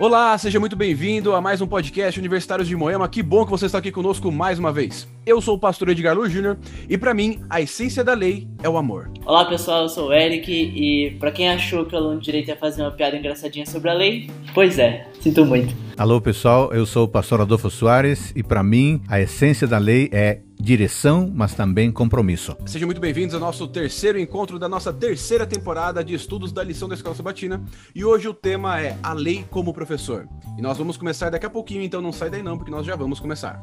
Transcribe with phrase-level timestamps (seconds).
[0.00, 3.08] Olá, seja muito bem-vindo a mais um podcast Universitários de Moema.
[3.08, 5.08] Que bom que você está aqui conosco mais uma vez.
[5.26, 6.56] Eu sou o pastor Edgar Lu Júnior
[6.88, 9.10] e para mim a essência da lei é o amor.
[9.26, 12.46] Olá pessoal, eu sou o Eric e para quem achou que o aluno de direito
[12.46, 15.74] ia fazer uma piada engraçadinha sobre a lei, pois é, sinto muito.
[15.96, 20.08] Alô pessoal, eu sou o pastor Adolfo Soares e para mim a essência da lei
[20.12, 22.56] é direção, mas também compromisso.
[22.66, 26.88] Sejam muito bem-vindos ao nosso terceiro encontro da nossa terceira temporada de estudos da lição
[26.88, 27.62] da Escola Sabatina.
[27.94, 30.28] E hoje o tema é a lei como professor.
[30.58, 32.96] E nós vamos começar daqui a pouquinho, então não sai daí não, porque nós já
[32.96, 33.62] vamos começar.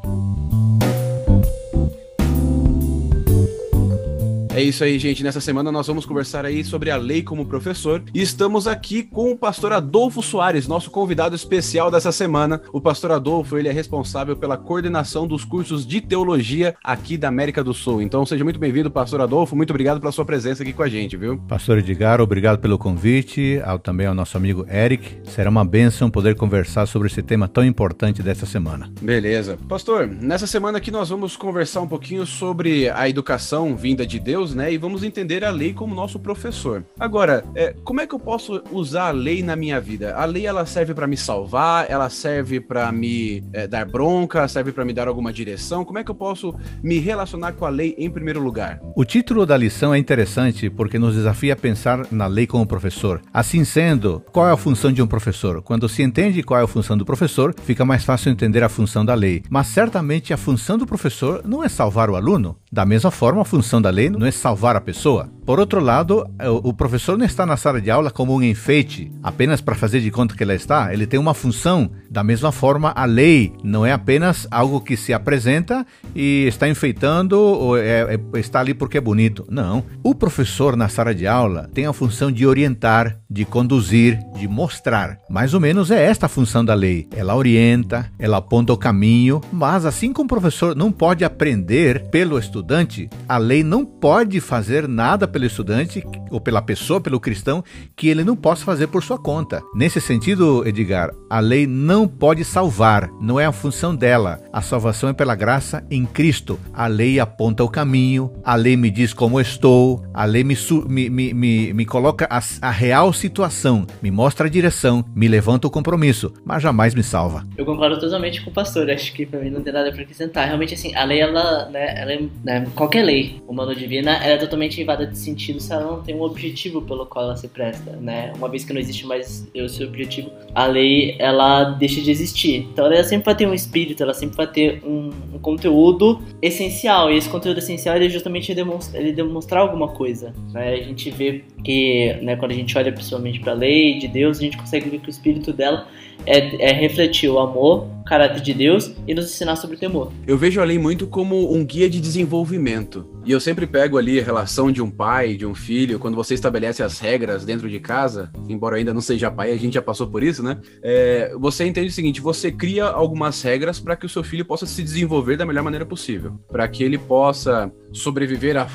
[4.56, 5.22] É isso aí, gente.
[5.22, 8.02] Nessa semana nós vamos conversar aí sobre a lei como professor.
[8.14, 12.62] E estamos aqui com o pastor Adolfo Soares, nosso convidado especial dessa semana.
[12.72, 17.62] O pastor Adolfo, ele é responsável pela coordenação dos cursos de teologia aqui da América
[17.62, 18.02] do Sul.
[18.02, 19.58] Então seja muito bem-vindo, pastor Adolfo.
[19.58, 21.38] Muito obrigado pela sua presença aqui com a gente, viu?
[21.50, 23.60] Pastor Edgar, obrigado pelo convite.
[23.66, 25.18] Ao, também ao nosso amigo Eric.
[25.26, 28.90] Será uma bênção poder conversar sobre esse tema tão importante dessa semana.
[29.02, 29.58] Beleza.
[29.68, 34.45] Pastor, nessa semana aqui nós vamos conversar um pouquinho sobre a educação vinda de Deus
[34.46, 34.72] Deus, né?
[34.72, 36.84] E vamos entender a lei como nosso professor.
[37.00, 40.16] Agora, é, como é que eu posso usar a lei na minha vida?
[40.16, 44.72] A lei ela serve para me salvar, ela serve para me é, dar bronca, serve
[44.72, 45.84] para me dar alguma direção.
[45.84, 48.80] Como é que eu posso me relacionar com a lei em primeiro lugar?
[48.96, 53.22] O título da lição é interessante porque nos desafia a pensar na lei como professor.
[53.34, 55.62] Assim sendo, qual é a função de um professor?
[55.62, 59.04] Quando se entende qual é a função do professor, fica mais fácil entender a função
[59.04, 59.44] da lei.
[59.50, 62.58] Mas certamente a função do professor não é salvar o aluno.
[62.72, 65.35] Da mesma forma, a função da lei não é salvar a pessoa.
[65.46, 66.26] Por outro lado,
[66.64, 70.10] o professor não está na sala de aula como um enfeite, apenas para fazer de
[70.10, 70.92] conta que ela está.
[70.92, 71.92] Ele tem uma função.
[72.10, 75.86] Da mesma forma, a lei não é apenas algo que se apresenta
[76.16, 79.46] e está enfeitando ou é, é, está ali porque é bonito.
[79.48, 79.84] Não.
[80.02, 85.20] O professor na sala de aula tem a função de orientar, de conduzir, de mostrar.
[85.30, 87.08] Mais ou menos é esta a função da lei.
[87.16, 92.40] Ela orienta, ela aponta o caminho, mas assim como o professor não pode aprender pelo
[92.40, 96.02] estudante, a lei não pode fazer nada pelo estudante
[96.32, 97.62] ou pela pessoa, pelo cristão,
[97.94, 99.62] que ele não possa fazer por sua conta.
[99.76, 104.40] Nesse sentido, Edgar, a lei não pode salvar, não é a função dela.
[104.54, 106.58] A salvação é pela graça em Cristo.
[106.74, 110.56] A lei aponta o caminho, a lei me diz como estou, a lei me,
[110.88, 115.68] me, me, me, me coloca a, a real situação, me mostra a direção, me levanta
[115.68, 117.46] o compromisso, mas jamais me salva.
[117.58, 120.48] Eu concordo totalmente com o pastor, acho que para mim não tem nada para acrescentar.
[120.48, 124.38] Realmente, assim, a lei, ela, né, ela é, né, qualquer lei humana divina, ela é
[124.38, 127.92] totalmente invada de sentido se ela não tem um objetivo pelo qual ela se presta,
[127.98, 128.32] né?
[128.38, 132.68] Uma vez que não existe mais o seu objetivo, a lei ela deixa de existir.
[132.72, 137.12] Então ela sempre vai ter um espírito, ela sempre vai ter um, um conteúdo essencial.
[137.12, 140.34] E esse conteúdo essencial ele é justamente demonstrar, ele demonstrar alguma coisa.
[140.54, 140.74] Né?
[140.74, 144.38] A gente vê que, né, quando a gente olha principalmente para a lei de Deus,
[144.38, 145.88] a gente consegue ver que o espírito dela
[146.26, 150.12] é, é refletir o amor, caráter de Deus e nos ensinar sobre o temor.
[150.28, 153.16] Eu vejo a lei muito como um guia de desenvolvimento.
[153.26, 156.36] E eu sempre pego ali a relação de um pai, de um filho, quando você
[156.36, 160.06] estabelece as regras dentro de casa, embora ainda não seja pai, a gente já passou
[160.06, 160.60] por isso, né?
[160.84, 164.68] É, você entende o seguinte: você cria algumas regras para que o seu filho possa
[164.68, 168.66] se desenvolver da melhor maneira possível, para que ele possa sobreviver a,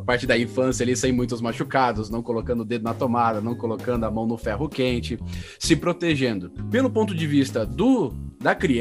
[0.00, 4.04] parte da infância ali sem muitos machucados, não colocando o dedo na tomada, não colocando
[4.04, 5.18] a mão no ferro quente,
[5.58, 6.50] se protegendo.
[6.70, 8.77] Pelo ponto de vista do da criança,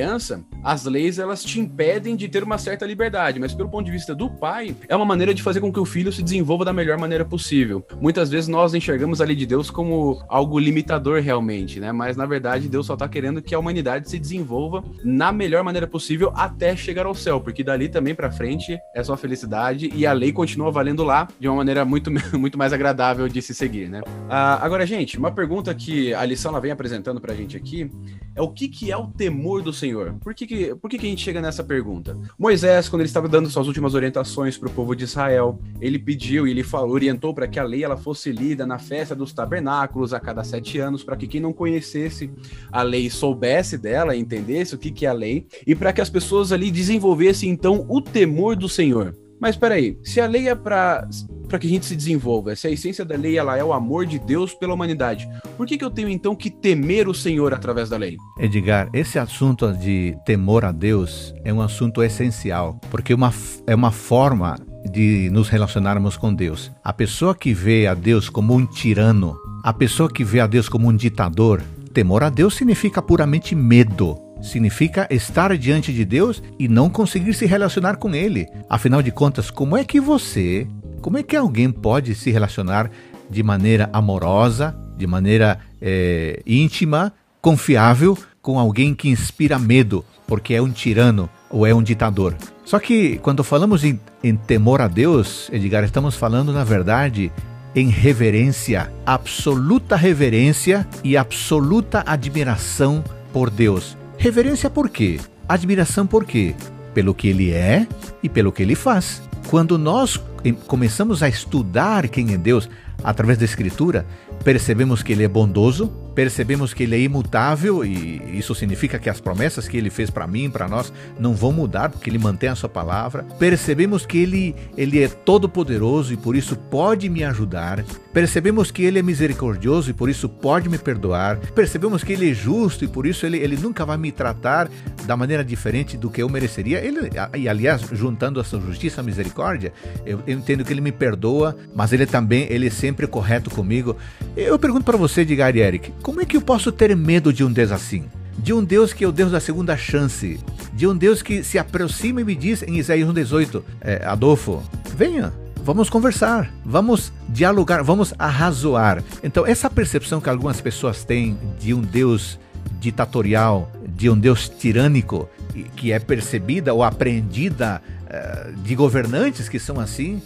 [0.64, 4.14] as leis elas te impedem de ter uma certa liberdade, mas pelo ponto de vista
[4.14, 6.98] do pai, é uma maneira de fazer com que o filho se desenvolva da melhor
[6.98, 7.86] maneira possível.
[8.00, 11.92] Muitas vezes nós enxergamos a lei de Deus como algo limitador realmente, né?
[11.92, 15.88] Mas na verdade Deus só está querendo que a humanidade se desenvolva na melhor maneira
[15.88, 20.14] possível até chegar ao céu, porque dali também para frente é só felicidade e a
[20.14, 24.02] lei continua valendo lá de uma maneira muito, muito mais agradável de se seguir, né?
[24.30, 27.90] Ah, agora, gente, uma pergunta que a lição ela vem apresentando pra gente aqui
[28.38, 30.14] é o que, que é o temor do Senhor?
[30.22, 32.16] Por que, que, por que, que a gente chega nessa pergunta?
[32.38, 36.48] Moisés, quando ele estava dando suas últimas orientações para o povo de Israel, ele pediu
[36.48, 40.14] e ele falou, orientou para que a lei ela fosse lida na festa dos tabernáculos
[40.14, 42.30] a cada sete anos, para que quem não conhecesse
[42.72, 46.10] a lei soubesse dela, entendesse o que, que é a lei, e para que as
[46.10, 49.16] pessoas ali desenvolvessem então o temor do Senhor.
[49.40, 51.08] Mas peraí, se a lei é para
[51.48, 54.06] para que a gente se desenvolva, se a essência da lei ela é o amor
[54.06, 57.90] de Deus pela humanidade, por que, que eu tenho então que temer o Senhor através
[57.90, 58.18] da lei?
[58.38, 63.34] Edgar, esse assunto de temor a Deus é um assunto essencial, porque uma,
[63.66, 64.58] é uma forma
[64.92, 66.72] de nos relacionarmos com Deus.
[66.84, 70.68] A pessoa que vê a Deus como um tirano, a pessoa que vê a Deus
[70.68, 71.62] como um ditador,
[71.94, 77.46] temor a Deus significa puramente medo Significa estar diante de Deus e não conseguir se
[77.46, 78.48] relacionar com Ele.
[78.70, 80.68] Afinal de contas, como é que você,
[81.02, 82.90] como é que alguém pode se relacionar
[83.30, 90.62] de maneira amorosa, de maneira é, íntima confiável com alguém que inspira medo, porque é
[90.62, 92.36] um tirano ou é um ditador.
[92.64, 97.32] Só que quando falamos em, em temor a Deus, Edgar, estamos falando, na verdade,
[97.76, 103.97] em reverência, absoluta reverência e absoluta admiração por Deus.
[104.18, 105.20] Reverência por quê?
[105.48, 106.56] Admiração por quê?
[106.94, 107.88] Pelo que ele é
[108.24, 109.22] e pelo que ele faz.
[109.48, 110.20] Quando nós
[110.66, 112.68] começamos a estudar quem é Deus
[113.04, 114.06] através da Escritura,
[114.44, 119.20] percebemos que ele é bondoso, percebemos que ele é imutável e isso significa que as
[119.20, 122.56] promessas que ele fez para mim, para nós, não vão mudar porque ele mantém a
[122.56, 123.24] sua palavra.
[123.38, 127.84] Percebemos que ele ele é todo poderoso e por isso pode me ajudar.
[128.12, 131.38] Percebemos que ele é misericordioso e por isso pode me perdoar.
[131.38, 134.70] Percebemos que ele é justo e por isso ele, ele nunca vai me tratar
[135.06, 136.80] da maneira diferente do que eu mereceria.
[136.80, 139.72] Ele e aliás, juntando essa justiça e misericórdia,
[140.04, 143.98] eu, eu entendo que ele me perdoa, mas ele também ele é sempre correto comigo.
[144.36, 147.44] Eu pergunto para você, Edgar e Eric, como é que eu posso ter medo de
[147.44, 148.06] um Deus assim?
[148.38, 150.40] De um Deus que é o Deus da segunda chance.
[150.74, 154.64] De um Deus que se aproxima e me diz em Isaías 1,18: é, Adolfo,
[154.96, 155.34] venha,
[155.66, 159.04] vamos conversar, vamos dialogar, vamos arrazoar.
[159.22, 162.40] Então, essa percepção que algumas pessoas têm de um Deus
[162.80, 165.28] ditatorial, de um Deus tirânico,
[165.76, 170.22] que é percebida ou aprendida uh, de governantes que são assim,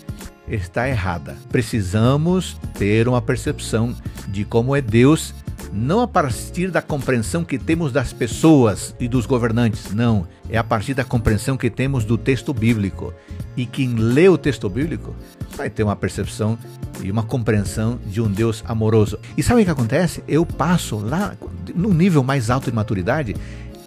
[0.47, 1.37] está errada.
[1.49, 3.95] Precisamos ter uma percepção
[4.27, 5.33] de como é Deus
[5.73, 10.27] não a partir da compreensão que temos das pessoas e dos governantes, não.
[10.49, 13.13] É a partir da compreensão que temos do texto bíblico.
[13.55, 15.15] E quem lê o texto bíblico
[15.55, 16.57] vai ter uma percepção
[17.01, 19.17] e uma compreensão de um Deus amoroso.
[19.37, 20.23] E sabe o que acontece?
[20.27, 21.35] Eu passo lá,
[21.73, 23.35] num nível mais alto de maturidade,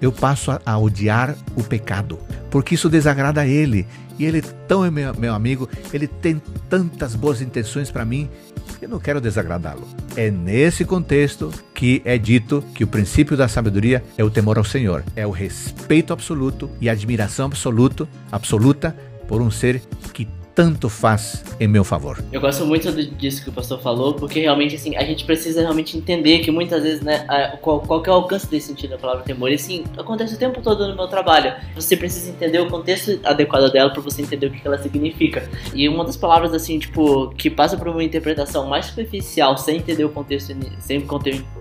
[0.01, 2.19] eu passo a, a odiar o pecado,
[2.51, 3.87] porque isso desagrada a ele.
[4.19, 8.29] E ele tão é meu, meu amigo, ele tem tantas boas intenções para mim,
[8.81, 9.87] eu não quero desagradá-lo.
[10.17, 14.65] É nesse contexto que é dito que o princípio da sabedoria é o temor ao
[14.65, 18.97] Senhor, é o respeito absoluto e admiração absoluto, absoluta
[19.27, 19.83] por um ser
[20.13, 22.23] que tanto faz em meu favor.
[22.33, 25.97] Eu gosto muito disso que o pastor falou, porque realmente assim, a gente precisa realmente
[25.97, 27.27] entender que muitas vezes, né,
[27.61, 29.51] qual, qual é o alcance desse sentido da palavra temor.
[29.51, 31.55] E assim, acontece o tempo todo no meu trabalho.
[31.75, 35.49] Você precisa entender o contexto adequado dela para você entender o que ela significa.
[35.75, 40.05] E uma das palavras assim, tipo, que passa por uma interpretação mais superficial, sem entender
[40.05, 41.05] o contexto, sem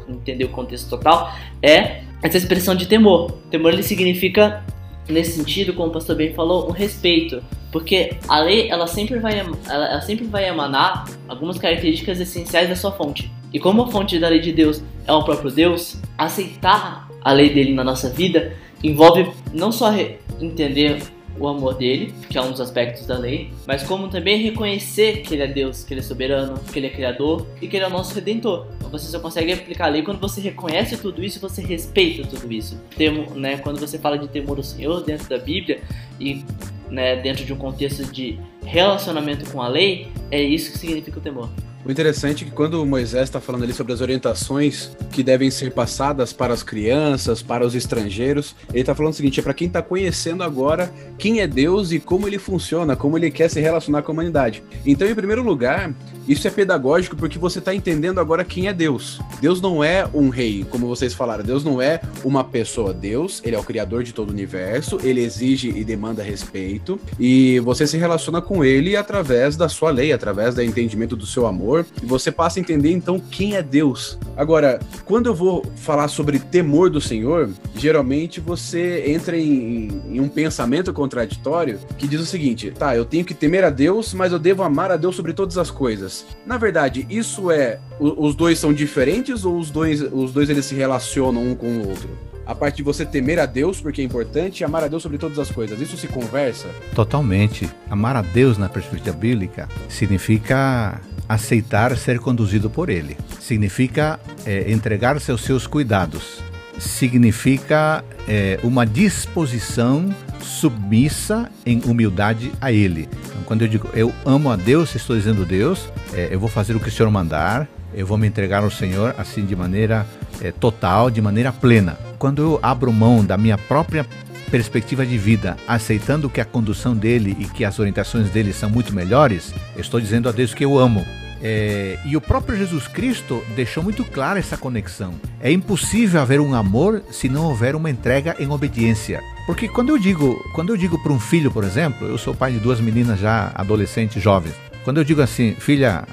[0.07, 3.31] entender o contexto total, é essa expressão de temor.
[3.49, 4.63] Temor ele significa
[5.07, 9.39] nesse sentido, como o pastor bem falou, um respeito, porque a lei ela sempre vai
[9.39, 13.31] ela, ela, sempre vai emanar algumas características essenciais da sua fonte.
[13.51, 17.53] E como a fonte da lei de Deus é o próprio Deus, aceitar a lei
[17.53, 18.53] dele na nossa vida
[18.83, 19.93] envolve não só
[20.41, 21.01] entender
[21.39, 25.33] o amor dele, que é um dos aspectos da lei, mas como também reconhecer que
[25.33, 27.87] ele é Deus, que ele é soberano, que ele é criador e que ele é
[27.87, 28.67] o nosso redentor.
[28.77, 32.51] Então, você só consegue aplicar a lei quando você reconhece tudo isso você respeita tudo
[32.51, 32.79] isso.
[32.95, 35.81] Temo, né, quando você fala de temor ao Senhor dentro da Bíblia
[36.19, 36.43] e
[36.89, 41.21] né, dentro de um contexto de relacionamento com a lei, é isso que significa o
[41.21, 41.49] temor.
[41.85, 45.73] O interessante é que quando Moisés está falando ali sobre as orientações que devem ser
[45.73, 49.67] passadas para as crianças, para os estrangeiros, ele está falando o seguinte: é para quem
[49.67, 54.01] está conhecendo agora quem é Deus e como ele funciona, como ele quer se relacionar
[54.01, 54.63] com a humanidade.
[54.85, 55.93] Então, em primeiro lugar,
[56.27, 59.19] isso é pedagógico porque você está entendendo agora quem é Deus.
[59.41, 61.43] Deus não é um rei, como vocês falaram.
[61.43, 62.93] Deus não é uma pessoa.
[62.93, 64.99] Deus, ele é o criador de todo o universo.
[65.03, 66.99] Ele exige e demanda respeito.
[67.19, 71.45] E você se relaciona com ele através da sua lei, através do entendimento do seu
[71.45, 71.85] amor.
[72.01, 74.17] E você passa a entender então quem é Deus.
[74.37, 80.29] Agora, quando eu vou falar sobre temor do Senhor, geralmente você entra em, em um
[80.29, 84.39] pensamento contraditório que diz o seguinte: tá, eu tenho que temer a Deus, mas eu
[84.39, 86.12] devo amar a Deus sobre todas as coisas.
[86.45, 87.79] Na verdade, isso é.
[87.99, 91.89] Os dois são diferentes ou os dois, os dois eles se relacionam um com o
[91.89, 92.09] outro?
[92.45, 95.17] A parte de você temer a Deus, porque é importante, e amar a Deus sobre
[95.17, 95.79] todas as coisas.
[95.79, 96.67] Isso se conversa?
[96.93, 97.69] Totalmente.
[97.89, 103.17] Amar a Deus na perspectiva bíblica significa aceitar ser conduzido por Ele.
[103.39, 106.41] Significa é, entregar-se aos seus cuidados.
[106.77, 113.07] Significa é, uma disposição submissa em humildade a Ele.
[113.25, 116.75] Então, quando eu digo eu amo a Deus, estou dizendo Deus, é, eu vou fazer
[116.75, 120.05] o que o Senhor mandar, eu vou me entregar ao Senhor assim de maneira
[120.41, 121.97] é, total, de maneira plena.
[122.17, 124.05] Quando eu abro mão da minha própria
[124.49, 128.93] perspectiva de vida, aceitando que a condução dele e que as orientações dele são muito
[128.93, 131.03] melhores, eu estou dizendo a Deus que eu amo.
[131.45, 135.13] É, e o próprio Jesus Cristo deixou muito clara essa conexão.
[135.41, 139.19] É impossível haver um amor se não houver uma entrega em obediência.
[139.45, 142.53] Porque quando eu digo, quando eu digo para um filho, por exemplo, eu sou pai
[142.53, 144.55] de duas meninas já adolescentes, jovens.
[144.85, 146.05] Quando eu digo assim, filha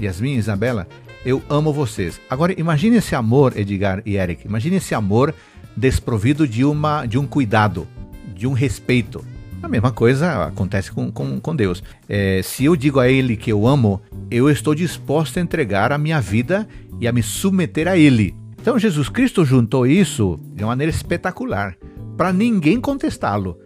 [0.00, 0.88] Yasmin, Isabela,
[1.26, 2.18] eu amo vocês.
[2.30, 4.46] Agora imagine esse amor, Edgar e Eric.
[4.46, 5.34] Imagine esse amor
[5.76, 7.86] desprovido de uma de um cuidado,
[8.34, 9.22] de um respeito.
[9.62, 11.82] A mesma coisa acontece com, com, com Deus.
[12.08, 14.00] É, se eu digo a Ele que eu amo,
[14.30, 16.66] eu estou disposto a entregar a minha vida
[16.98, 18.34] e a me submeter a Ele.
[18.60, 21.76] Então Jesus Cristo juntou isso de uma maneira espetacular,
[22.16, 23.58] para ninguém contestá-lo.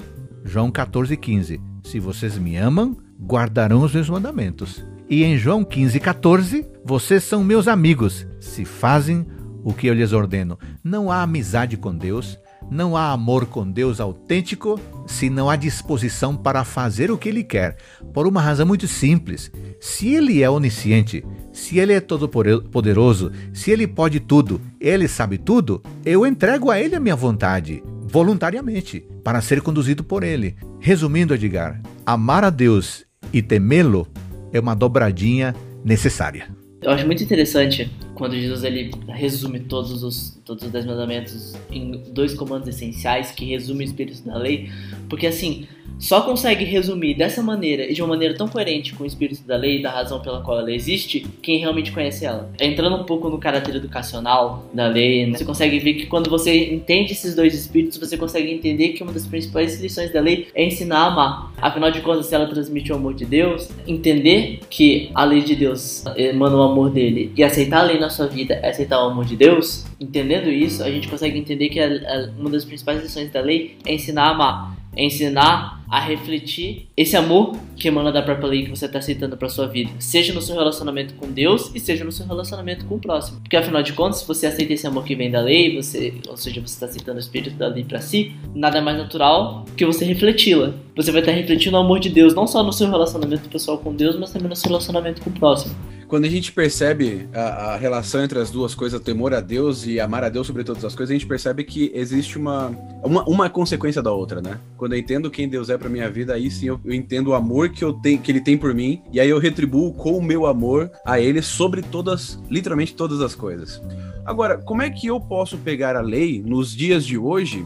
[0.44, 4.84] João 14,15: Se vocês me amam, guardarão os meus mandamentos.
[5.08, 9.26] E em João 15,14: Vocês são meus amigos, se fazem
[9.62, 10.58] o que eu lhes ordeno.
[10.82, 12.38] Não há amizade com Deus,
[12.70, 17.44] não há amor com Deus autêntico se não há disposição para fazer o que Ele
[17.44, 17.76] quer,
[18.12, 19.50] por uma razão muito simples.
[19.80, 25.82] Se Ele é onisciente, se Ele é todo-poderoso, se Ele pode tudo, Ele sabe tudo,
[26.04, 30.56] eu entrego a Ele a minha vontade, voluntariamente, para ser conduzido por Ele.
[30.80, 34.06] Resumindo, Edgar, amar a Deus e temê-lo
[34.52, 35.54] é uma dobradinha
[35.84, 36.63] necessária.
[36.84, 41.92] Eu acho muito interessante quando Jesus ele resume todos os, todos os dez mandamentos em
[42.12, 44.70] dois comandos essenciais que resume o espírito da lei,
[45.08, 45.66] porque assim,
[45.98, 49.56] só consegue resumir dessa maneira e de uma maneira tão coerente com o espírito da
[49.56, 52.50] lei e da razão pela qual ela existe, quem realmente conhece ela.
[52.60, 56.72] Entrando um pouco no caráter educacional da lei, né, você consegue ver que quando você
[56.72, 60.64] entende esses dois espíritos, você consegue entender que uma das principais lições da lei é
[60.64, 61.52] ensinar a amar.
[61.60, 65.54] Afinal de contas, se ela transmite o amor de Deus, entender que a lei de
[65.54, 69.10] Deus emana o amor dele e aceitar a lei na sua vida é aceitar o
[69.10, 73.02] amor de Deus, entendendo isso, a gente consegue entender que a, a, uma das principais
[73.02, 78.22] lições da lei é ensinar a amar ensinar a refletir esse amor que emana da
[78.22, 81.70] própria lei que você está aceitando para sua vida, seja no seu relacionamento com Deus
[81.74, 83.40] e seja no seu relacionamento com o próximo.
[83.40, 86.36] Porque afinal de contas, se você aceita esse amor que vem da lei, você, ou
[86.36, 90.04] seja, você está aceitando o espírito da lei para si, nada mais natural que você
[90.04, 90.72] refleti-la.
[90.96, 93.94] Você vai estar refletindo o amor de Deus não só no seu relacionamento pessoal com
[93.94, 95.74] Deus, mas também no seu relacionamento com o próximo
[96.08, 97.40] quando a gente percebe a,
[97.72, 100.84] a, relação entre as duas coisas, temor a Deus e amar a Deus sobre todas
[100.84, 102.68] as coisas, a gente percebe que existe uma,
[103.02, 104.58] uma, uma consequência da outra, né?
[104.76, 107.34] Quando eu entendo quem Deus é para minha vida, aí sim eu, eu, entendo o
[107.34, 110.22] amor que, eu tenho, que Ele tem por mim, e aí eu retribuo com o
[110.22, 113.80] meu amor a Ele sobre todas, literalmente todas as coisas.
[114.24, 117.64] Agora, como é que eu posso pegar a lei nos dias de hoje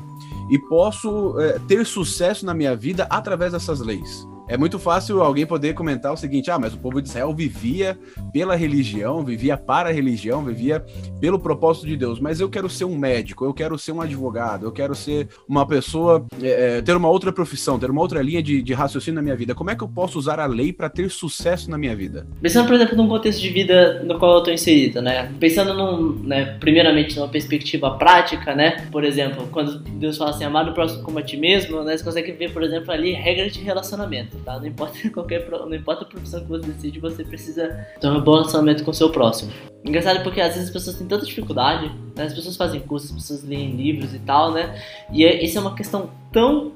[0.51, 4.27] e posso é, ter sucesso na minha vida através dessas leis?
[4.49, 7.99] É muito fácil alguém poder comentar o seguinte: ah, mas o povo de Israel vivia
[8.33, 10.83] pela religião, vivia para a religião, vivia
[11.21, 12.19] pelo propósito de Deus.
[12.19, 15.67] Mas eu quero ser um médico, eu quero ser um advogado, eu quero ser uma
[15.67, 19.37] pessoa, é, ter uma outra profissão, ter uma outra linha de, de, raciocínio na minha
[19.37, 19.55] vida.
[19.55, 22.27] Como é que eu posso usar a lei para ter sucesso na minha vida?
[22.41, 25.31] Pensando, por exemplo, num contexto de vida no qual eu estou inserido, né?
[25.39, 28.89] Pensando num, né, primeiramente numa perspectiva prática, né?
[28.91, 31.95] Por exemplo, quando Deus fala assim, amar o próximo como a ti mesmo, né?
[31.95, 34.59] Você consegue ver, por exemplo, ali regras de relacionamento tá?
[34.59, 38.37] Não importa qualquer, não importa a profissão que você decide, você precisa ter um bom
[38.37, 39.53] relacionamento com o seu próximo.
[39.85, 42.25] Engraçado porque às vezes as pessoas têm tanta dificuldade, né?
[42.25, 44.83] As pessoas fazem cursos, as pessoas leem livros e tal, né?
[45.13, 46.73] E é, isso é uma questão tão,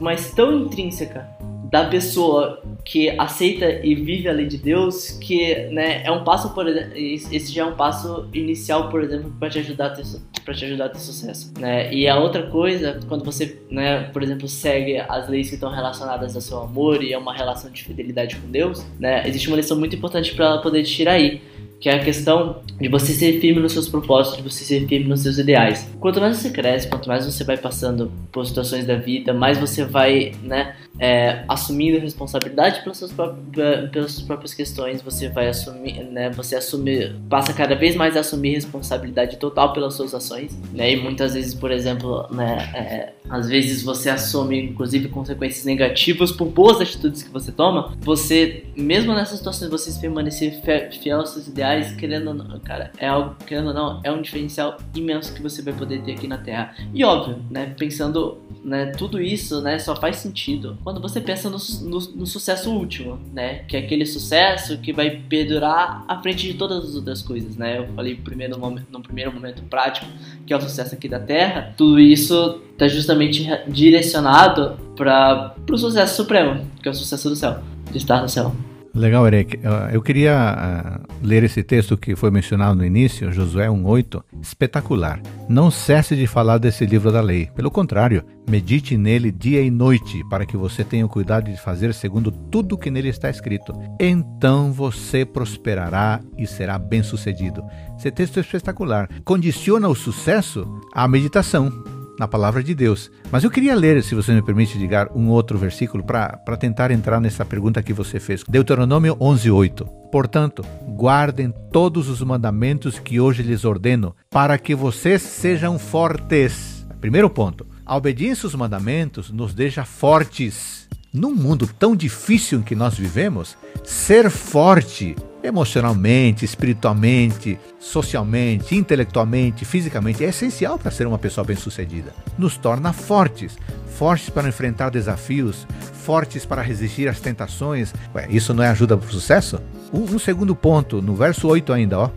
[0.00, 1.28] mas tão intrínseca
[1.70, 6.52] da pessoa que aceita e vive a lei de Deus, que né, é um passo,
[6.52, 10.04] por esse já é um passo inicial, por exemplo, para te ajudar a ter,
[10.44, 11.52] para te ajudar a ter sucesso.
[11.58, 11.92] Né?
[11.94, 16.34] E a outra coisa, quando você, né, por exemplo, segue as leis que estão relacionadas
[16.34, 19.78] ao seu amor e é uma relação de fidelidade com Deus, né, existe uma lição
[19.78, 21.40] muito importante para poder tirar aí
[21.80, 25.08] que é a questão de você ser firme nos seus propósitos, de você ser firme
[25.08, 25.90] nos seus ideais.
[25.98, 29.82] Quanto mais você cresce, quanto mais você vai passando por situações da vida, mais você
[29.82, 36.30] vai, né, é, assumindo responsabilidade pelas suas, pelas suas próprias questões, você vai assumir, né,
[36.30, 40.96] você assumir, passa cada vez mais a assumir responsabilidade total pelas suas ações, né, e
[40.96, 46.80] muitas vezes, por exemplo, né, é, às vezes você assume, inclusive, consequências negativas por boas
[46.80, 52.28] atitudes que você toma, você, mesmo nessas situações, você permanecer fiel aos seus ideais, querendo
[52.28, 55.72] ou não, cara, é algo, querendo ou não, é um diferencial imenso que você vai
[55.72, 56.74] poder ter aqui na Terra.
[56.92, 61.58] E óbvio, né, pensando, né, tudo isso, né, só faz sentido quando você pensa no,
[61.82, 66.54] no, no sucesso último, né, que é aquele sucesso que vai perdurar à frente de
[66.54, 67.78] todas as outras coisas, né.
[67.78, 68.58] Eu falei primeiro
[68.90, 70.06] no primeiro momento prático,
[70.46, 76.16] que é o sucesso aqui da Terra, tudo isso está justamente direcionado para o sucesso
[76.16, 78.54] supremo, que é o sucesso do céu, de estar no céu.
[78.94, 79.60] Legal, Eric.
[79.92, 84.22] Eu queria uh, ler esse texto que foi mencionado no início, Josué 1,8.
[84.42, 85.20] Espetacular.
[85.48, 87.48] Não cesse de falar desse livro da lei.
[87.54, 91.94] Pelo contrário, medite nele dia e noite, para que você tenha o cuidado de fazer
[91.94, 93.72] segundo tudo que nele está escrito.
[94.00, 97.62] Então você prosperará e será bem-sucedido.
[97.96, 99.08] Esse texto é espetacular.
[99.24, 101.99] Condiciona o sucesso à meditação.
[102.20, 103.10] Na palavra de Deus.
[103.32, 107.18] Mas eu queria ler, se você me permite, ligar um outro versículo para tentar entrar
[107.18, 108.44] nessa pergunta que você fez.
[108.46, 109.86] Deuteronômio 11:8.
[110.12, 116.86] Portanto, guardem todos os mandamentos que hoje lhes ordeno, para que vocês sejam fortes.
[117.00, 117.66] Primeiro ponto.
[117.86, 120.89] A obediência aos mandamentos nos deixa fortes.
[121.12, 130.24] Num mundo tão difícil em que nós vivemos, ser forte emocionalmente, espiritualmente, socialmente, intelectualmente, fisicamente,
[130.24, 132.12] é essencial para ser uma pessoa bem-sucedida.
[132.38, 135.66] Nos torna fortes, fortes para enfrentar desafios,
[136.04, 137.92] fortes para resistir às tentações.
[138.14, 139.60] Ué, isso não é ajuda para o sucesso?
[139.92, 142.10] Um, um segundo ponto, no verso 8 ainda, ó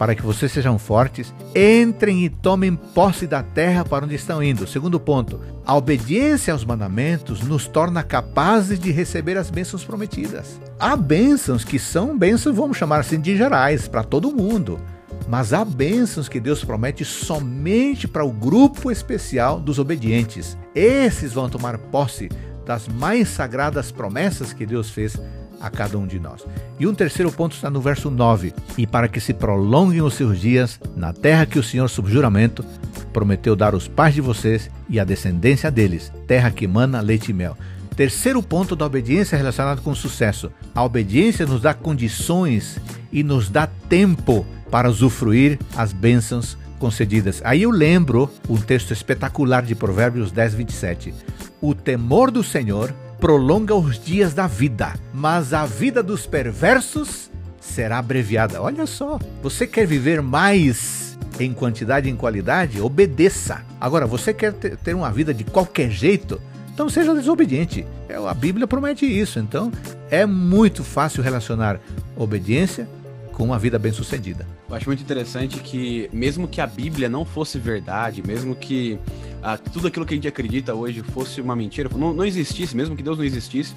[0.00, 4.66] para que vocês sejam fortes, entrem e tomem posse da terra para onde estão indo.
[4.66, 10.58] Segundo ponto, a obediência aos mandamentos nos torna capazes de receber as bênçãos prometidas.
[10.78, 14.80] Há bênçãos que são bênçãos, vamos chamar assim, de gerais, para todo mundo.
[15.28, 20.56] Mas há bênçãos que Deus promete somente para o grupo especial dos obedientes.
[20.74, 22.30] Esses vão tomar posse
[22.64, 25.18] das mais sagradas promessas que Deus fez
[25.60, 26.44] a cada um de nós.
[26.78, 30.40] E um terceiro ponto está no verso 9: E para que se prolonguem os seus
[30.40, 32.64] dias na terra que o Senhor, sob juramento,
[33.12, 37.34] prometeu dar aos pais de vocês e à descendência deles, terra que mana leite e
[37.34, 37.56] mel.
[37.94, 40.50] Terceiro ponto da obediência relacionado com o sucesso.
[40.74, 42.78] A obediência nos dá condições
[43.12, 47.42] e nos dá tempo para usufruir as bênçãos concedidas.
[47.44, 51.14] Aí eu lembro um texto espetacular de Provérbios 10, 27.
[51.60, 57.98] O temor do Senhor prolonga os dias da vida, mas a vida dos perversos será
[57.98, 58.62] abreviada.
[58.62, 62.80] Olha só, você quer viver mais em quantidade e em qualidade?
[62.80, 63.62] Obedeça.
[63.78, 66.40] Agora, você quer ter uma vida de qualquer jeito?
[66.72, 67.86] Então seja desobediente.
[68.08, 69.38] É, a Bíblia promete isso.
[69.38, 69.70] Então
[70.10, 71.78] é muito fácil relacionar
[72.16, 72.88] obediência
[73.32, 74.46] com uma vida bem-sucedida.
[74.68, 78.98] Eu acho muito interessante que, mesmo que a Bíblia não fosse verdade, mesmo que
[79.42, 82.96] ah, tudo aquilo que a gente acredita hoje fosse uma mentira, não, não existisse, mesmo
[82.96, 83.74] que Deus não existisse,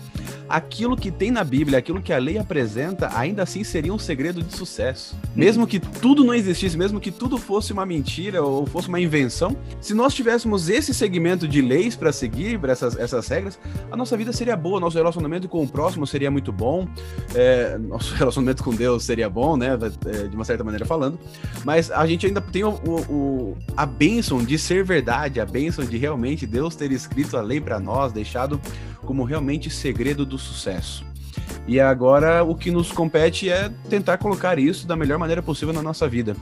[0.47, 4.41] aquilo que tem na Bíblia, aquilo que a lei apresenta, ainda assim seria um segredo
[4.41, 5.15] de sucesso.
[5.35, 9.55] Mesmo que tudo não existisse, mesmo que tudo fosse uma mentira ou fosse uma invenção,
[9.79, 13.59] se nós tivéssemos esse segmento de leis para seguir, para essas, essas regras,
[13.91, 16.87] a nossa vida seria boa, nosso relacionamento com o próximo seria muito bom,
[17.33, 21.19] é, nosso relacionamento com Deus seria bom, né, é, de uma certa maneira falando,
[21.63, 22.73] mas a gente ainda tem o,
[23.09, 27.61] o a bênção de ser verdade, a bênção de realmente Deus ter escrito a lei
[27.61, 28.59] para nós, deixado
[29.05, 31.05] como realmente segredo do sucesso.
[31.67, 35.83] E agora o que nos compete é tentar colocar isso da melhor maneira possível na
[35.83, 36.35] nossa vida.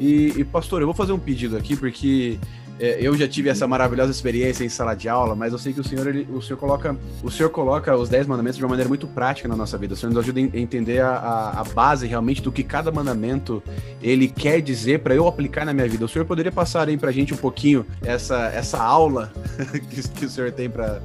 [0.00, 2.38] E, e pastor, eu vou fazer um pedido aqui, porque
[2.78, 5.80] é, eu já tive essa maravilhosa experiência em sala de aula, mas eu sei que
[5.80, 8.88] o senhor, ele, o senhor coloca, o senhor coloca os dez mandamentos de uma maneira
[8.88, 9.94] muito prática na nossa vida.
[9.94, 13.62] O senhor nos ajuda a entender a, a, a base realmente do que cada mandamento
[14.02, 16.04] ele quer dizer para eu aplicar na minha vida.
[16.04, 19.32] O senhor poderia passar aí para a gente um pouquinho essa, essa aula
[19.90, 21.00] que, que o senhor tem para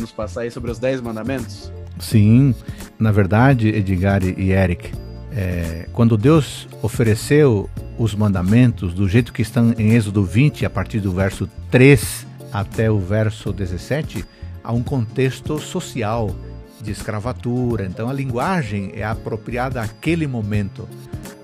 [0.00, 1.72] nos passar aí sobre os dez mandamentos?
[2.00, 2.54] Sim,
[2.98, 4.90] na verdade, Edgar e Eric,
[5.32, 11.00] é, quando Deus ofereceu os mandamentos do jeito que estão em Êxodo 20, a partir
[11.00, 14.24] do verso 3 até o verso 17,
[14.62, 16.34] há um contexto social
[16.80, 17.84] de escravatura.
[17.84, 20.88] Então a linguagem é apropriada àquele momento.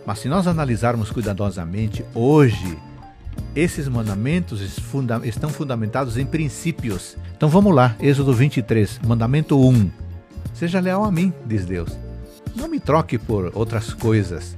[0.07, 2.79] Mas se nós analisarmos cuidadosamente, hoje,
[3.55, 4.61] esses mandamentos
[5.25, 7.17] estão fundamentados em princípios.
[7.37, 9.91] Então vamos lá, Êxodo 23, mandamento 1.
[10.55, 11.97] Seja leal a mim, diz Deus.
[12.57, 14.57] Não me troque por outras coisas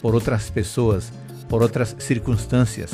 [0.00, 1.12] por outras pessoas,
[1.48, 2.92] por outras circunstâncias.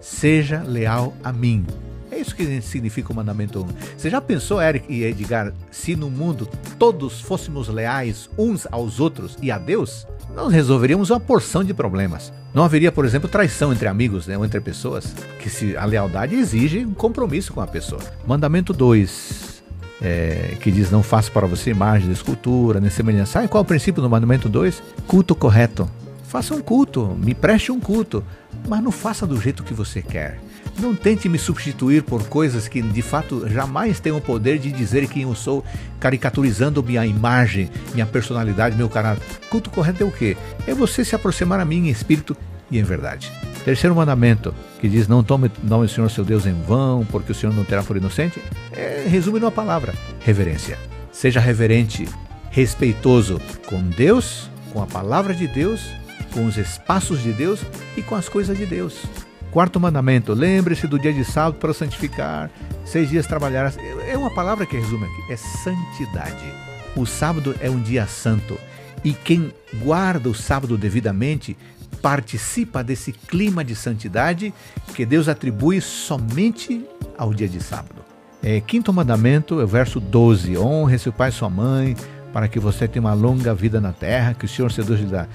[0.00, 1.66] Seja leal a mim.
[2.10, 3.66] É isso que significa o mandamento 1.
[3.96, 9.36] Você já pensou, Eric e Edgar, se no mundo todos fôssemos leais uns aos outros
[9.40, 10.06] e a Deus?
[10.34, 12.32] Nós resolveríamos uma porção de problemas.
[12.52, 16.34] Não haveria, por exemplo, traição entre amigos né, ou entre pessoas, que se a lealdade
[16.34, 18.00] exige um compromisso com a pessoa.
[18.26, 19.62] Mandamento 2,
[20.02, 23.32] é, que diz: Não faça para você imagem de escultura, nem semelhança.
[23.32, 24.82] Sabe qual é o princípio do mandamento 2?
[25.06, 25.88] Culto correto.
[26.30, 28.22] Faça um culto, me preste um culto,
[28.68, 30.38] mas não faça do jeito que você quer.
[30.78, 35.08] Não tente me substituir por coisas que de fato jamais têm o poder de dizer
[35.08, 35.64] quem eu sou,
[35.98, 39.24] caricaturizando minha imagem, minha personalidade, meu caráter.
[39.50, 40.36] Culto correto é o quê?
[40.68, 42.36] É você se aproximar a mim em espírito
[42.70, 43.28] e em verdade.
[43.64, 47.32] Terceiro mandamento, que diz: Não tome o nome do Senhor seu Deus em vão, porque
[47.32, 48.40] o Senhor não terá por inocente,
[48.70, 50.78] é, resume numa palavra: reverência.
[51.10, 52.08] Seja reverente,
[52.52, 55.98] respeitoso com Deus, com a palavra de Deus
[56.32, 57.60] com os espaços de Deus
[57.96, 59.02] e com as coisas de Deus.
[59.50, 62.50] Quarto mandamento: lembre-se do dia de sábado para santificar.
[62.84, 63.76] Seis dias trabalharás.
[64.08, 66.44] É uma palavra que resume aqui: é santidade.
[66.96, 68.58] O sábado é um dia santo.
[69.02, 71.56] E quem guarda o sábado devidamente
[72.02, 74.52] participa desse clima de santidade
[74.94, 76.84] que Deus atribui somente
[77.16, 78.00] ao dia de sábado.
[78.42, 81.96] É, quinto mandamento é o verso 12: honre seu pai e sua mãe,
[82.32, 85.26] para que você tenha uma longa vida na terra, que o Senhor Deus lhe dá.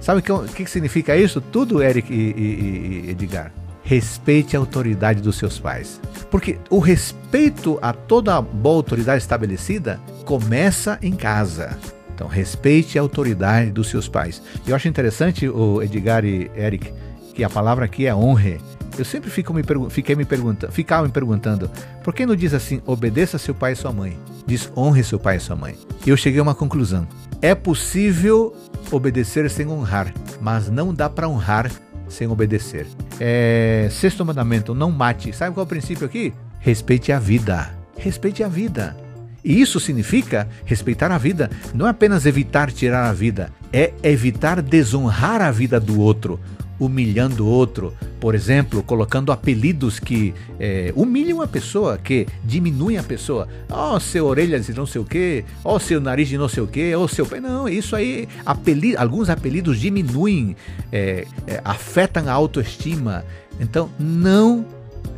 [0.00, 1.40] Sabe o que, que significa isso?
[1.40, 3.52] Tudo, Eric e, e, e Edgar.
[3.82, 6.00] Respeite a autoridade dos seus pais.
[6.30, 11.76] Porque o respeito a toda boa autoridade estabelecida começa em casa.
[12.14, 14.40] Então, respeite a autoridade dos seus pais.
[14.66, 16.92] Eu acho interessante, o Edgar e Eric,
[17.34, 18.60] que a palavra aqui é honre.
[18.96, 21.68] Eu sempre fico me fiquei me perguntando, ficava me perguntando,
[22.04, 24.16] por que não diz assim, obedeça seu pai e sua mãe?
[24.46, 25.76] Diz honre seu pai e sua mãe.
[26.06, 27.06] Eu cheguei a uma conclusão.
[27.40, 28.54] É possível
[28.90, 31.70] obedecer sem honrar, mas não dá para honrar
[32.08, 32.86] sem obedecer.
[33.18, 35.32] É, sexto mandamento, não mate.
[35.32, 36.32] Sabe qual é o princípio aqui?
[36.60, 37.74] Respeite a vida.
[37.96, 38.96] Respeite a vida.
[39.44, 44.62] E isso significa respeitar a vida, não é apenas evitar tirar a vida, é evitar
[44.62, 46.40] desonrar a vida do outro,
[46.78, 53.02] humilhando o outro, por exemplo, colocando apelidos que é, humilham a pessoa, que diminuem a
[53.02, 53.48] pessoa.
[53.70, 56.48] Ó, oh, seu orelha de não sei o quê, ó, oh, seu nariz de não
[56.48, 57.40] sei o quê, ó, oh, seu pé.
[57.40, 60.56] Não, isso aí, apelido, alguns apelidos diminuem,
[60.92, 63.24] é, é, afetam a autoestima.
[63.60, 64.64] Então, não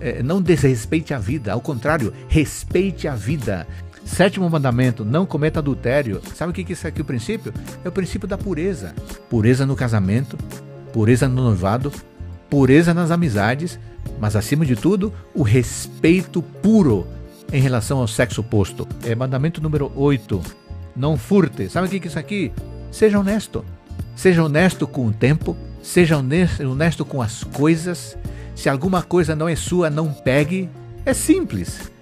[0.01, 3.67] é, não desrespeite a vida, ao contrário, respeite a vida.
[4.05, 6.23] Sétimo mandamento, não cometa adultério.
[6.35, 7.53] Sabe o que é isso aqui o princípio?
[7.85, 8.95] É o princípio da pureza.
[9.29, 10.39] Pureza no casamento,
[10.97, 11.93] pureza no noivado,
[12.49, 13.79] pureza nas amizades,
[14.19, 17.07] mas acima de tudo, o respeito puro
[17.53, 18.89] em relação ao sexo oposto.
[19.05, 20.41] É mandamento número 8.
[20.97, 21.69] Não furte.
[21.69, 22.51] Sabe o que é isso aqui?
[22.91, 23.63] Seja honesto.
[24.15, 28.17] Seja honesto com o tempo, seja honesto, com as coisas.
[28.55, 30.71] Se alguma coisa não é sua, não pegue.
[31.05, 31.93] É simples.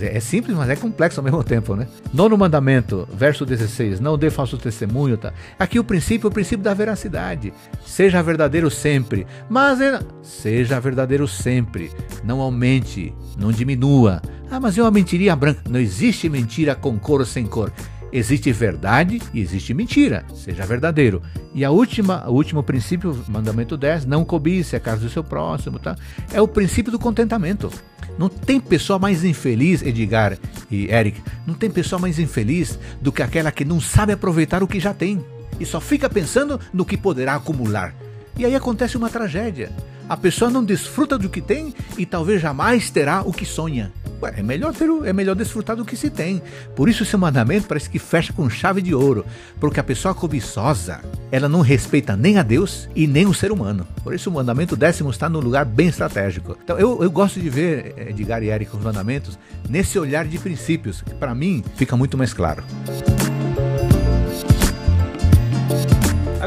[0.00, 1.86] É simples, mas é complexo ao mesmo tempo, né?
[2.12, 5.32] Nono mandamento, verso 16, não dê falso testemunho, tá?
[5.58, 7.52] Aqui o princípio é o princípio da veracidade.
[7.84, 10.00] Seja verdadeiro sempre, mas é...
[10.22, 11.90] seja verdadeiro sempre.
[12.24, 14.22] Não aumente, não diminua.
[14.50, 15.62] Ah, mas é uma mentiria branca.
[15.68, 17.72] Não existe mentira com cor ou sem cor.
[18.12, 20.24] Existe verdade e existe mentira.
[20.34, 21.22] Seja verdadeiro.
[21.54, 25.78] E a última, o último princípio, mandamento 10, não cobice a casa do seu próximo,
[25.78, 25.96] tá?
[26.32, 27.70] É o princípio do contentamento.
[28.18, 30.36] Não tem pessoa mais infeliz, Edgar
[30.70, 34.68] e Eric, não tem pessoa mais infeliz do que aquela que não sabe aproveitar o
[34.68, 35.24] que já tem
[35.58, 37.94] e só fica pensando no que poderá acumular.
[38.36, 39.70] E aí acontece uma tragédia.
[40.08, 43.92] A pessoa não desfruta do que tem e talvez jamais terá o que sonha.
[44.28, 46.42] É melhor ter, é melhor desfrutar do que se tem.
[46.74, 49.24] Por isso esse mandamento parece que fecha com chave de ouro,
[49.58, 53.86] porque a pessoa cobiçosa, ela não respeita nem a Deus e nem o ser humano.
[54.02, 56.56] Por isso o mandamento décimo está no lugar bem estratégico.
[56.62, 61.02] Então eu, eu gosto de ver Edgar e Eric os mandamentos nesse olhar de princípios,
[61.02, 62.62] que para mim fica muito mais claro.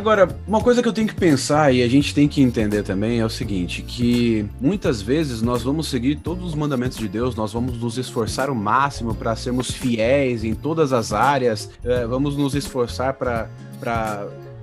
[0.03, 3.21] Agora, uma coisa que eu tenho que pensar e a gente tem que entender também
[3.21, 7.53] é o seguinte, que muitas vezes nós vamos seguir todos os mandamentos de Deus, nós
[7.53, 12.53] vamos nos esforçar o máximo para sermos fiéis em todas as áreas, é, vamos nos
[12.53, 13.47] esforçar para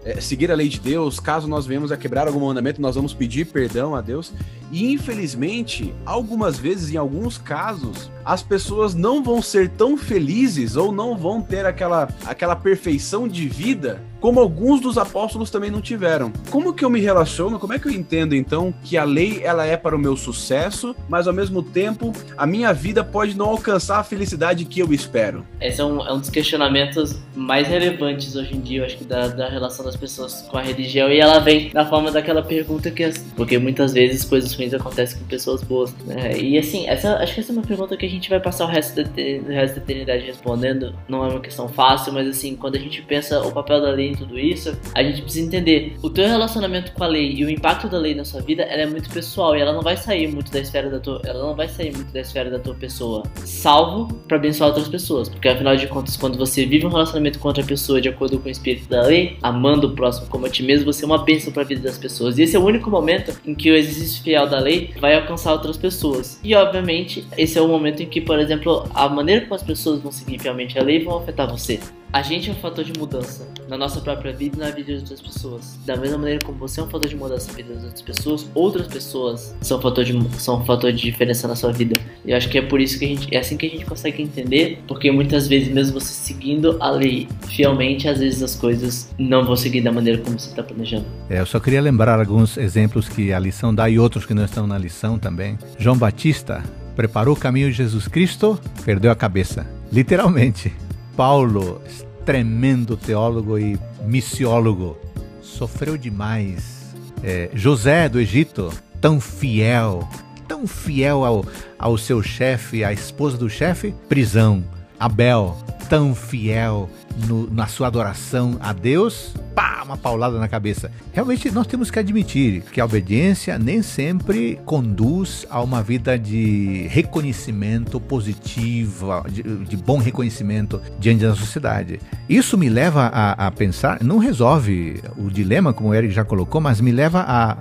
[0.04, 3.14] é, seguir a lei de Deus, caso nós venhamos a quebrar algum mandamento, nós vamos
[3.14, 4.34] pedir perdão a Deus.
[4.70, 10.92] E infelizmente, algumas vezes, em alguns casos, as pessoas não vão ser tão felizes ou
[10.92, 16.32] não vão ter aquela, aquela perfeição de vida como alguns dos apóstolos também não tiveram.
[16.50, 17.58] Como que eu me relaciono?
[17.58, 20.94] Como é que eu entendo então que a lei ela é para o meu sucesso,
[21.08, 25.44] mas ao mesmo tempo a minha vida pode não alcançar a felicidade que eu espero?
[25.60, 29.04] Esse é um, é um dos questionamentos mais relevantes hoje em dia, eu acho que
[29.04, 32.90] da, da relação das pessoas com a religião e ela vem na forma daquela pergunta
[32.90, 36.36] que porque muitas vezes coisas ruins acontecem com pessoas boas, né?
[36.38, 38.68] E assim, essa acho que essa é uma pergunta que a gente vai passar o
[38.68, 40.94] resto da, o resto da eternidade respondendo.
[41.08, 44.09] Não é uma questão fácil, mas assim, quando a gente pensa o papel da lei
[44.10, 47.50] em tudo isso, a gente precisa entender o teu relacionamento com a lei e o
[47.50, 50.28] impacto da lei na sua vida, ela é muito pessoal e ela não vai sair
[50.28, 53.22] muito da esfera da tua, ela não vai sair muito da esfera da tua pessoa,
[53.44, 57.48] salvo para abençoar outras pessoas, porque afinal de contas, quando você vive um relacionamento com
[57.48, 60.62] outra pessoa de acordo com o espírito da lei, amando o próximo como a ti
[60.62, 62.38] mesmo, você é uma bênção para a vida das pessoas.
[62.38, 65.52] E esse é o único momento em que o exercício fiel da lei vai alcançar
[65.52, 66.40] outras pessoas.
[66.42, 70.00] E obviamente, esse é o momento em que, por exemplo, a maneira como as pessoas
[70.00, 71.80] vão seguir fielmente a lei vão afetar você.
[72.12, 74.98] A gente é um fator de mudança na nossa própria vida e na vida de
[74.98, 75.78] outras pessoas.
[75.86, 78.50] Da mesma maneira como você é um fator de mudança na vida das outras pessoas,
[78.52, 81.94] outras pessoas são um fator de, são um fator de diferença na sua vida.
[82.24, 83.84] E eu acho que é por isso que a gente, é assim que a gente
[83.84, 89.14] consegue entender, porque muitas vezes, mesmo você seguindo a lei fielmente, às vezes as coisas
[89.16, 91.06] não vão seguir da maneira como você está planejando.
[91.28, 94.44] É, eu só queria lembrar alguns exemplos que a lição dá e outros que não
[94.44, 95.56] estão na lição também.
[95.78, 96.64] João Batista
[96.96, 99.64] preparou o caminho de Jesus Cristo, perdeu a cabeça.
[99.92, 100.72] Literalmente.
[101.16, 101.80] Paulo
[102.24, 104.98] tremendo teólogo e missiólogo.
[105.42, 106.94] Sofreu demais.
[107.22, 110.08] É, José do Egito, tão fiel,
[110.48, 111.44] tão fiel ao,
[111.78, 114.64] ao seu chefe, à esposa do chefe, prisão.
[115.00, 115.56] Abel,
[115.88, 116.88] tão fiel
[117.26, 120.92] no, na sua adoração a Deus, pá, uma paulada na cabeça.
[121.12, 126.86] Realmente nós temos que admitir que a obediência nem sempre conduz a uma vida de
[126.90, 131.98] reconhecimento positivo, de, de bom reconhecimento diante da sociedade.
[132.28, 136.60] Isso me leva a, a, pensar, não resolve o dilema, como o Eric já colocou,
[136.60, 137.56] mas me leva a,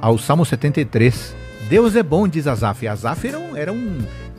[0.00, 1.34] ao Salmo 73.
[1.68, 2.86] Deus é bom, diz Asaf.
[2.86, 3.98] Asaf era um, era um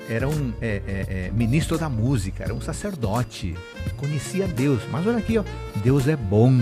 [0.10, 3.56] era um é, é, é, ministro da música, era um sacerdote,
[3.98, 4.82] conhecia Deus.
[4.92, 5.44] Mas olha aqui, ó,
[5.84, 6.54] Deus é bom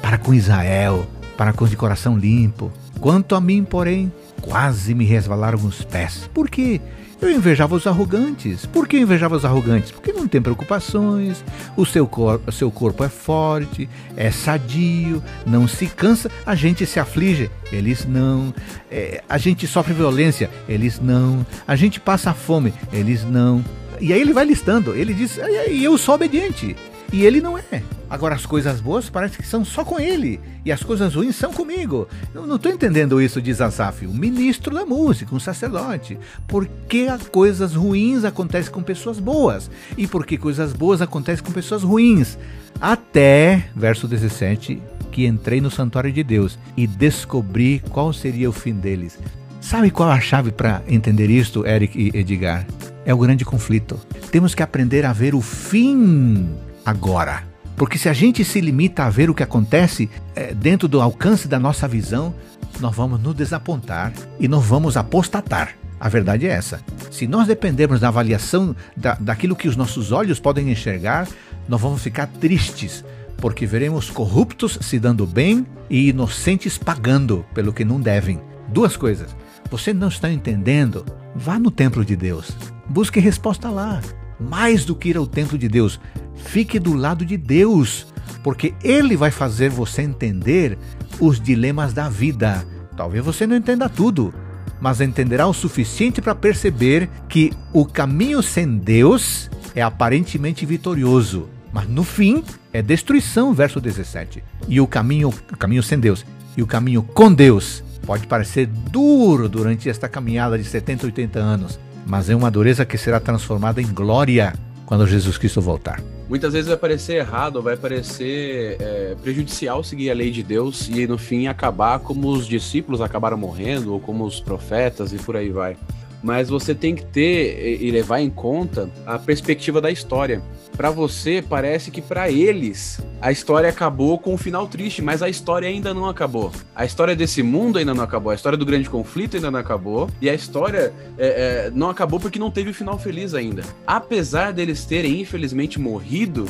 [0.00, 2.72] para com Israel, para com de coração limpo.
[3.00, 6.28] Quanto a mim, porém, quase me resvalaram os pés.
[6.32, 6.80] Por quê?
[7.20, 8.64] Eu invejava os arrogantes.
[8.64, 9.90] Por que invejava os arrogantes?
[9.90, 11.44] Porque não tem preocupações,
[11.76, 17.00] o seu, cor seu corpo é forte, é sadio, não se cansa, a gente se
[17.00, 18.54] aflige, eles não.
[18.90, 21.44] É, a gente sofre violência, eles não.
[21.66, 23.64] A gente passa fome, eles não.
[24.00, 25.38] E aí ele vai listando, ele diz,
[25.70, 26.76] e eu sou obediente.
[27.12, 27.82] E ele não é.
[28.10, 30.40] Agora, as coisas boas parece que são só com ele.
[30.64, 32.06] E as coisas ruins são comigo.
[32.34, 36.18] Eu não estou entendendo isso, diz Asaf, o ministro da música, um sacerdote.
[36.46, 39.70] Por que coisas ruins acontecem com pessoas boas?
[39.96, 42.38] E por que coisas boas acontecem com pessoas ruins?
[42.80, 48.74] Até, verso 17, que entrei no santuário de Deus e descobri qual seria o fim
[48.74, 49.18] deles.
[49.60, 52.66] Sabe qual a chave para entender isto, Eric e Edgar?
[53.04, 53.98] É o grande conflito.
[54.30, 56.48] Temos que aprender a ver o fim
[56.88, 57.44] agora.
[57.76, 61.46] Porque se a gente se limita a ver o que acontece é, dentro do alcance
[61.46, 62.34] da nossa visão,
[62.80, 65.76] nós vamos nos desapontar e nós vamos apostatar.
[66.00, 66.80] A verdade é essa.
[67.10, 71.28] Se nós dependermos da avaliação da, daquilo que os nossos olhos podem enxergar,
[71.68, 73.04] nós vamos ficar tristes,
[73.36, 78.40] porque veremos corruptos se dando bem e inocentes pagando pelo que não devem.
[78.68, 79.34] Duas coisas.
[79.70, 81.04] Você não está entendendo?
[81.34, 82.56] Vá no templo de Deus.
[82.88, 84.00] Busque resposta lá.
[84.40, 85.98] Mais do que ir ao templo de Deus,
[86.44, 88.06] Fique do lado de Deus,
[88.42, 90.78] porque Ele vai fazer você entender
[91.20, 92.64] os dilemas da vida.
[92.96, 94.32] Talvez você não entenda tudo,
[94.80, 101.88] mas entenderá o suficiente para perceber que o caminho sem Deus é aparentemente vitorioso, mas
[101.88, 104.42] no fim é destruição, verso 17.
[104.68, 106.24] E o caminho, o caminho sem Deus
[106.56, 111.78] e o caminho com Deus pode parecer duro durante esta caminhada de 70, 80 anos,
[112.08, 114.54] mas é uma dureza que será transformada em glória
[114.86, 116.02] quando Jesus Cristo voltar.
[116.28, 121.06] Muitas vezes vai parecer errado, vai parecer é, prejudicial seguir a lei de Deus e
[121.06, 125.50] no fim acabar como os discípulos acabaram morrendo, ou como os profetas e por aí
[125.50, 125.76] vai.
[126.22, 130.42] Mas você tem que ter e levar em conta a perspectiva da história
[130.78, 135.28] para você parece que para eles a história acabou com um final triste, mas a
[135.28, 136.52] história ainda não acabou.
[136.72, 140.08] A história desse mundo ainda não acabou, a história do grande conflito ainda não acabou,
[140.20, 141.26] e a história é,
[141.66, 143.64] é, não acabou porque não teve o um final feliz ainda.
[143.84, 146.46] Apesar deles terem infelizmente morrido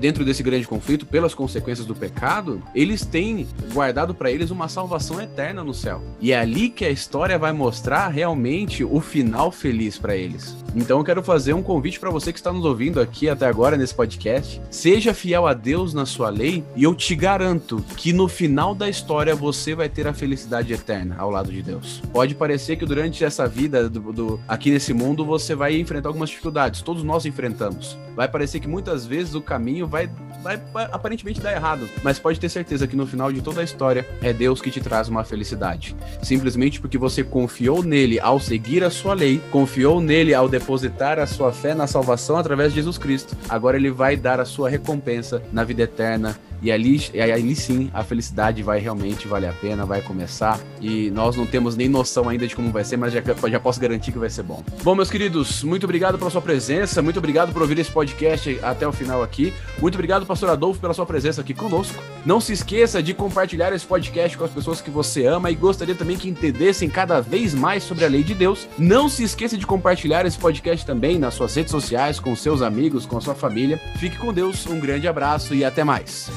[0.00, 5.20] dentro desse grande conflito pelas consequências do pecado, eles têm guardado para eles uma salvação
[5.20, 6.00] eterna no céu.
[6.18, 10.56] E é ali que a história vai mostrar realmente o final feliz para eles.
[10.74, 13.78] Então eu quero fazer um convite para você que está nos ouvindo aqui até agora
[13.78, 14.60] nesse podcast.
[14.70, 18.88] Seja fiel a Deus na sua lei e eu te garanto que no final da
[18.88, 22.02] história você vai ter a felicidade eterna ao lado de Deus.
[22.12, 26.28] Pode parecer que durante essa vida do, do, aqui nesse mundo você vai enfrentar algumas
[26.28, 27.96] dificuldades, todos nós enfrentamos.
[28.14, 30.10] Vai parecer que muitas vezes o caminho vai,
[30.42, 33.64] vai, vai aparentemente dar errado, mas pode ter certeza que no final de toda a
[33.64, 35.94] história é Deus que te traz uma felicidade.
[36.22, 41.26] Simplesmente porque você confiou nele ao seguir a sua lei, confiou nele ao depositar a
[41.26, 45.42] sua fé na salvação através de Jesus Cristo agora ele vai dar a sua recompensa
[45.52, 46.38] na vida eterna.
[46.62, 50.58] E ali, ali sim a felicidade vai realmente valer a pena, vai começar.
[50.80, 53.80] E nós não temos nem noção ainda de como vai ser, mas já, já posso
[53.80, 54.62] garantir que vai ser bom.
[54.82, 58.86] Bom, meus queridos, muito obrigado pela sua presença, muito obrigado por ouvir esse podcast até
[58.86, 59.52] o final aqui.
[59.80, 62.02] Muito obrigado, pastor Adolfo, pela sua presença aqui conosco.
[62.24, 65.94] Não se esqueça de compartilhar esse podcast com as pessoas que você ama e gostaria
[65.94, 68.66] também que entendessem cada vez mais sobre a lei de Deus.
[68.78, 73.06] Não se esqueça de compartilhar esse podcast também nas suas redes sociais, com seus amigos,
[73.06, 73.80] com a sua família.
[73.98, 76.30] Fique com Deus, um grande abraço e até mais.